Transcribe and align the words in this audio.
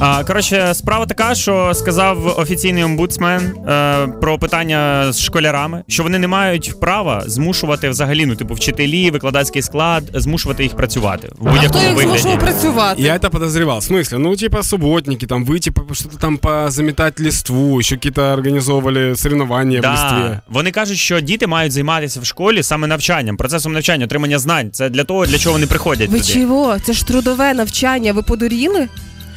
А, 0.00 0.24
Коротше, 0.24 0.74
справа 0.74 1.06
така, 1.06 1.34
що 1.34 1.72
сказав 1.74 2.34
офіційний 2.38 2.84
омбудсмен 2.84 3.42
е, 3.42 4.06
про 4.20 4.38
питання 4.38 5.12
з 5.12 5.20
школярами, 5.20 5.84
що 5.88 6.02
вони 6.02 6.18
не 6.18 6.28
мають 6.28 6.80
права 6.80 7.22
змушувати 7.26 7.88
взагалі, 7.88 8.26
ну 8.26 8.36
типу, 8.36 8.54
вчителі, 8.54 9.10
викладацький 9.10 9.62
склад, 9.62 10.04
змушувати 10.14 10.62
їх 10.62 10.76
працювати 10.76 11.28
в 11.38 11.48
А 11.48 11.50
хто 11.50 11.54
будь-якому 11.54 11.84
їх 11.84 11.94
вигляді. 11.96 12.18
змушував 12.18 12.38
працювати? 12.38 13.02
Я 13.02 13.16
это 13.16 13.30
подозревал. 13.30 13.78
В 13.78 13.82
смысле? 13.92 14.18
Ну, 14.18 14.36
типа, 14.36 14.62
субботники, 14.62 15.26
там, 15.26 15.44
выйти, 15.46 15.70
по- 15.70 15.94
что-то 15.94 16.16
там 16.18 16.36
позаметать 16.36 17.20
листву, 17.20 17.78
еще 17.80 17.94
какие-то 17.96 18.22
организовывали 18.22 19.16
соревнования 19.16 19.80
в 19.80 19.84
листве. 19.90 20.18
Да. 20.28 20.40
Вони 20.48 20.70
кажуть, 20.70 20.98
що 20.98 21.20
діти 21.20 21.46
мають 21.46 21.72
займатися 21.72 22.20
в 22.20 22.24
школі 22.26 22.62
саме 22.62 22.86
навчанням, 22.86 23.36
процесом 23.36 23.72
навчання, 23.72 24.04
отримання 24.04 24.38
знань. 24.38 24.70
Це 24.72 24.88
для 24.88 25.04
того, 25.04 25.26
для 25.26 25.38
чого 25.38 25.52
вони 25.52 25.66
приходять 25.66 26.08
Ви 26.10 26.20
туди. 26.20 26.32
чого? 26.32 26.78
Це 26.78 26.92
ж 26.92 27.06
трудове 27.06 27.54
навчання. 27.54 28.12
Ви 28.12 28.22
подуріли? 28.22 28.88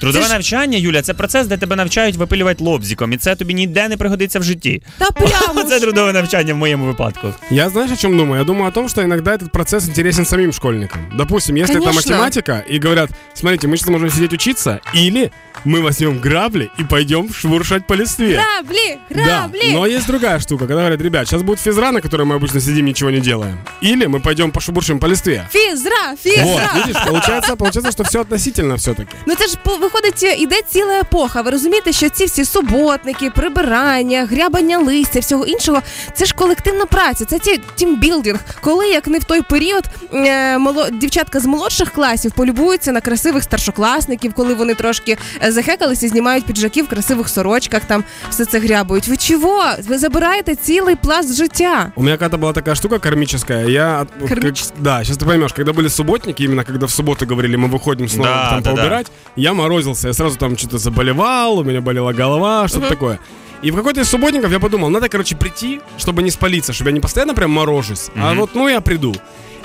Трудове 0.00 0.22
Це 0.22 0.28
ж- 0.28 0.34
навчання, 0.34 0.78
Юля, 0.78 1.02
це 1.02 1.14
процес, 1.14 1.46
де 1.46 1.56
тебе 1.56 1.76
навчають 1.76 2.16
випилювати 2.16 2.64
лобзиком, 2.64 3.12
і 3.12 3.16
це 3.16 3.34
тобі 3.36 3.54
ніде 3.54 3.88
не 3.88 3.96
пригодиться 3.96 4.38
в 4.38 4.42
житті. 4.42 4.82
Та 4.98 5.10
прямо 5.10 5.62
Це 5.68 5.74
ж. 5.74 5.80
трудове 5.80 6.12
навчання 6.12 6.54
в 6.54 6.56
моєму 6.56 6.86
випадку. 6.86 7.34
Я 7.50 7.68
знаешь, 7.70 7.90
о 7.92 7.96
чем 7.96 8.16
думаю? 8.18 8.38
Я 8.40 8.44
думаю 8.44 8.68
о 8.68 8.70
том, 8.70 8.88
что 8.88 9.02
иногда 9.02 9.30
этот 9.36 9.48
процесс 9.50 9.88
интересен 9.88 10.24
самим 10.24 10.52
школьникам. 10.52 11.00
Допустим, 11.16 11.56
если 11.56 11.76
это 11.76 11.84
Конечно. 11.84 12.12
математика, 12.12 12.64
и 12.72 12.78
говорят, 12.78 13.10
смотрите, 13.34 13.68
мы 13.68 13.76
сейчас 13.76 13.88
можем 13.88 14.10
сидеть 14.10 14.32
учиться, 14.32 14.78
или 14.94 15.30
мы 15.66 15.80
возьмем 15.82 16.18
грабли 16.18 16.70
и 16.80 16.84
пойдем 16.84 17.32
шуршать 17.34 17.86
по 17.86 17.96
листве. 17.96 18.26
Граблі, 18.26 18.98
Да, 19.10 19.22
граблі. 19.22 19.72
но 19.72 19.86
есть 19.86 20.06
другая 20.06 20.40
штука, 20.40 20.58
когда 20.66 20.74
говорят, 20.80 21.00
ребят, 21.02 21.26
сейчас 21.28 21.42
будет 21.42 21.60
физра, 21.60 21.92
на 21.92 22.00
которой 22.00 22.26
мы 22.26 22.38
обычно 22.38 22.60
сидим, 22.60 22.86
ничего 22.86 23.10
не 23.10 23.20
делаем. 23.20 23.58
Или 23.82 24.06
мы 24.06 24.20
пойдем 24.20 24.50
пошебуршим 24.50 24.98
по 24.98 25.08
листве. 25.08 25.46
Фізра, 25.50 26.16
фізра. 26.22 26.44
Вот, 26.44 26.86
видишь, 26.86 27.02
получается, 27.06 27.56
получается, 27.56 27.92
что 27.92 28.02
все 28.04 28.20
относительно 28.20 28.74
все-таки. 28.74 29.14
Ну 29.26 29.34
це 29.34 29.46
ж 29.46 29.56
по- 29.64 29.83
виходить, 29.84 30.22
іде 30.38 30.56
ціла 30.68 30.98
епоха. 30.98 31.42
Ви 31.42 31.50
розумієте, 31.50 31.92
що 31.92 32.08
ці 32.08 32.24
всі 32.24 32.44
суботники, 32.44 33.30
прибирання, 33.30 34.26
грябання 34.30 34.78
листя, 34.78 35.20
всього 35.20 35.46
іншого, 35.46 35.82
це 36.14 36.24
ж 36.24 36.34
колективна 36.34 36.86
праця, 36.86 37.24
це 37.24 37.38
ті 37.38 37.60
тімбілдинг. 37.74 38.38
Коли 38.60 38.88
як 38.88 39.06
не 39.06 39.18
в 39.18 39.24
той 39.24 39.42
період 39.42 39.84
е, 40.14 40.58
моло, 40.58 40.86
дівчатка 40.90 41.40
з 41.40 41.46
молодших 41.46 41.90
класів 41.90 42.32
полюбуються 42.32 42.92
на 42.92 43.00
красивих 43.00 43.42
старшокласників, 43.42 44.32
коли 44.34 44.54
вони 44.54 44.74
трошки 44.74 45.18
е, 45.44 45.52
захекалися, 45.52 46.08
знімають 46.08 46.44
піджаки 46.44 46.82
в 46.82 46.88
красивих 46.88 47.28
сорочках, 47.28 47.82
там 47.84 48.04
все 48.30 48.44
це 48.44 48.58
грябують. 48.58 49.08
Ви 49.08 49.16
чого? 49.16 49.64
Ви 49.88 49.98
забираєте 49.98 50.54
цілий 50.54 50.96
пласт 50.96 51.34
життя. 51.36 51.92
У 51.96 52.02
меня 52.02 52.16
когда-то 52.16 52.46
была 52.46 52.52
такая 52.52 52.74
штука 52.76 52.98
кармическая, 52.98 53.66
я... 53.68 54.00
от- 54.02 54.08
вот 54.20 54.28
как- 54.28 54.38
Кармическая? 54.38 54.80
да, 54.82 55.04
сейчас 55.04 55.18
ты 55.18 55.26
поймешь, 55.26 55.52
когда 55.52 55.72
были 55.72 55.88
субботники, 55.88 56.42
именно 56.44 56.64
когда 56.64 56.86
в 56.86 56.90
субботу 56.90 57.26
говорили, 57.26 57.56
мы 57.56 57.68
выходим 57.68 58.08
снова 58.08 58.28
Да, 58.28 58.50
там 58.50 58.62
да, 58.62 58.70
да. 58.70 58.76
поубирать, 58.76 59.06
я 59.36 59.52
морозился, 59.74 60.08
я 60.08 60.14
сразу 60.14 60.36
там 60.36 60.56
что-то 60.56 60.78
заболевал, 60.78 61.58
у 61.58 61.64
меня 61.64 61.80
болела 61.80 62.12
голова, 62.12 62.68
что-то 62.68 62.88
такое. 62.88 63.18
И 63.64 63.70
в 63.70 63.76
какой-то 63.76 64.00
из 64.00 64.08
субботников 64.08 64.52
я 64.52 64.58
подумал, 64.58 64.90
надо, 64.90 65.08
короче, 65.08 65.36
прийти, 65.36 65.80
чтобы 65.98 66.22
не 66.22 66.30
спалиться, 66.30 66.72
чтобы 66.72 66.88
я 66.90 66.94
не 66.94 67.00
постоянно 67.00 67.34
прям 67.34 67.50
морожусь, 67.50 68.10
а 68.16 68.30
Мгм. 68.30 68.38
вот, 68.40 68.50
ну, 68.54 68.68
я 68.68 68.80
приду. 68.80 69.14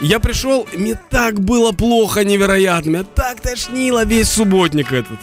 И 0.02 0.08
я 0.08 0.20
пришел, 0.20 0.68
и 0.74 0.78
мне 0.78 1.00
так 1.10 1.40
было 1.40 1.72
плохо 1.72 2.24
невероятно, 2.24 2.92
меня 2.92 3.04
так 3.14 3.40
тошнило 3.42 4.06
весь 4.06 4.30
субботник 4.30 4.92
этот. 4.92 5.18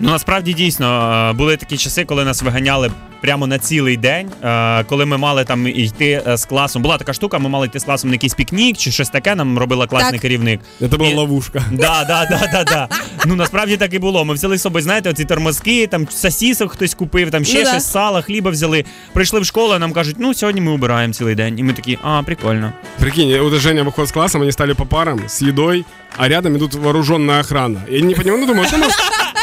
Ну 0.00 0.10
насправді 0.10 0.52
дійсно 0.54 1.12
е, 1.30 1.32
були 1.32 1.56
такі 1.56 1.76
часи, 1.76 2.04
коли 2.04 2.24
нас 2.24 2.42
виганяли 2.42 2.90
прямо 3.20 3.46
на 3.46 3.58
цілий 3.58 3.96
день, 3.96 4.30
е, 4.44 4.84
коли 4.84 5.06
ми 5.06 5.16
мали 5.18 5.44
там 5.44 5.68
йти 5.68 6.22
е, 6.26 6.36
з 6.36 6.44
класом. 6.44 6.82
Була 6.82 6.98
така 6.98 7.12
штука, 7.12 7.38
ми 7.38 7.48
мали 7.48 7.66
йти 7.66 7.80
з 7.80 7.84
класом 7.84 8.10
на 8.10 8.14
якийсь 8.14 8.34
пікнік 8.34 8.76
чи 8.76 8.90
щось 8.90 9.10
таке. 9.10 9.34
Нам 9.34 9.58
робила 9.58 9.86
класний 9.86 10.12
Так. 10.12 10.20
керівник. 10.20 10.60
Это 10.80 10.96
была 10.98 11.12
И- 11.12 11.14
ловушка. 11.14 11.62
Да, 11.72 12.04
да, 12.08 12.26
да, 12.30 12.48
да, 12.52 12.64
да. 12.64 12.88
Ну 13.26 13.34
насправді 13.34 13.76
так 13.76 13.94
і 13.94 13.98
було. 13.98 14.24
Ми 14.24 14.34
взяли 14.34 14.58
з 14.58 14.62
собою, 14.62 14.82
знаєте, 14.82 15.10
оці 15.10 15.24
тормозки, 15.24 15.86
там 15.86 16.08
сосісок 16.10 16.72
хтось 16.72 16.94
купив, 16.94 17.30
там 17.30 17.44
ще 17.44 17.58
Ну 17.58 17.64
да. 17.64 17.70
щось 17.70 17.90
сала, 17.90 18.22
хліба 18.22 18.50
взяли. 18.50 18.84
Прийшли 19.12 19.40
в 19.40 19.44
школу, 19.46 19.72
а 19.72 19.78
нам 19.78 19.92
кажуть, 19.92 20.16
ну 20.18 20.34
сьогодні 20.34 20.60
ми 20.60 20.72
убираємо 20.72 21.14
цілий 21.14 21.34
день. 21.34 21.58
І 21.58 21.62
ми 21.62 21.72
такі, 21.72 21.98
а, 22.02 22.22
прикольно. 22.22 22.72
Прикинь, 22.98 23.38
вот 23.40 23.54
Женя 23.60 23.82
выходит 23.82 24.06
с 24.08 24.12
классом, 24.12 24.42
они 24.42 24.52
стали 24.52 24.74
по 24.74 24.84
парам 24.84 25.20
с 25.28 25.42
едой, 25.42 25.84
а 26.16 26.28
рядом 26.28 26.56
идут 26.56 26.74
вооруженная 26.74 27.40
охрана. 27.40 27.80
И 27.92 28.02
не 28.02 28.14
понимаю, 28.14 28.40
ну 28.40 28.46
думаю, 28.46 28.68
ну, 28.72 28.78
может, 28.78 28.96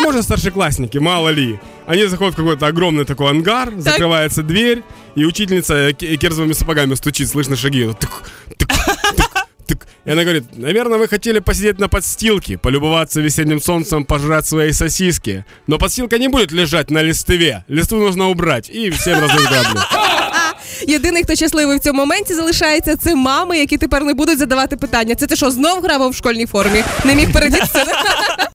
может 0.04 0.24
старшеклассники, 0.24 1.00
мало 1.00 1.30
ли. 1.30 1.60
Они 1.88 2.08
заходят 2.08 2.34
в 2.34 2.38
какой-то 2.38 2.68
огромный 2.68 3.06
такой 3.06 3.30
ангар, 3.32 3.70
закрывается 3.78 4.44
дверь, 4.44 4.84
и 5.18 5.26
учительница 5.26 5.94
ки- 5.94 6.16
кирзовыми 6.18 6.54
сапогами 6.54 6.96
стучит, 6.96 7.30
слышно 7.30 7.56
шаги. 7.56 7.86
Тык, 8.00 8.10
тык, 8.58 8.68
тык, 8.68 8.68
тык. 8.86 8.95
И 10.07 10.11
она 10.11 10.23
говорит, 10.23 10.45
наверное, 10.57 10.99
вы 10.99 11.09
хотели 11.09 11.41
посидеть 11.41 11.81
на 11.81 11.89
подстилке, 11.89 12.59
полюбоваться 12.59 13.21
весенним 13.21 13.61
солнцем, 13.61 14.05
пожрать 14.05 14.47
свои 14.47 14.73
сосиски. 14.73 15.45
Но 15.67 15.79
подстилка 15.79 16.19
не 16.19 16.29
будет 16.29 16.53
лежать 16.53 16.91
на 16.91 17.03
листве. 17.03 17.65
Листву 17.67 17.99
нужно 17.99 18.31
убрать. 18.31 18.71
И 18.71 18.91
всем 18.91 19.21
раздают. 19.21 19.67
Єдиний, 20.89 21.23
хто 21.23 21.35
щасливий 21.35 21.77
в 21.77 21.81
цьому 21.81 21.99
моменті 21.99 22.35
залишається, 22.35 22.97
це 22.97 23.15
мами, 23.15 23.59
які 23.59 23.77
тепер 23.77 24.05
не 24.05 24.15
будуть 24.15 24.39
задавати 24.39 24.77
питання. 24.77 25.15
Це 25.15 25.27
ти 25.27 25.37
що, 25.37 25.51
знов 25.51 25.83
грав 25.83 26.11
в 26.11 26.15
школьній 26.15 26.47
формі? 26.47 26.85
Не 27.05 27.15
міг 27.15 27.33
передітися? 27.33 27.85